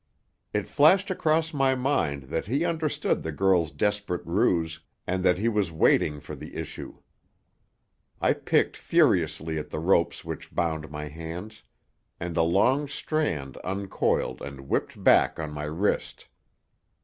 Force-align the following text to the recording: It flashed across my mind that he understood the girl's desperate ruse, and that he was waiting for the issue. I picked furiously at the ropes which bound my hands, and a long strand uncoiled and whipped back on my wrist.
It 0.51 0.67
flashed 0.67 1.11
across 1.11 1.53
my 1.53 1.75
mind 1.75 2.23
that 2.23 2.47
he 2.47 2.65
understood 2.65 3.21
the 3.21 3.31
girl's 3.31 3.69
desperate 3.69 4.25
ruse, 4.25 4.79
and 5.05 5.23
that 5.23 5.37
he 5.37 5.47
was 5.47 5.71
waiting 5.71 6.19
for 6.19 6.33
the 6.35 6.55
issue. 6.55 6.97
I 8.19 8.33
picked 8.33 8.75
furiously 8.75 9.59
at 9.59 9.69
the 9.69 9.77
ropes 9.77 10.25
which 10.25 10.55
bound 10.55 10.89
my 10.89 11.07
hands, 11.07 11.61
and 12.19 12.35
a 12.35 12.41
long 12.41 12.87
strand 12.87 13.57
uncoiled 13.63 14.41
and 14.41 14.61
whipped 14.67 15.03
back 15.03 15.37
on 15.37 15.51
my 15.53 15.65
wrist. 15.65 16.27